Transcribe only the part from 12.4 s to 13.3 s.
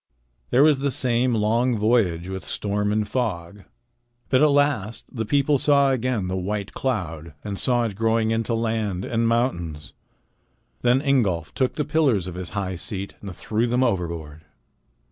high seat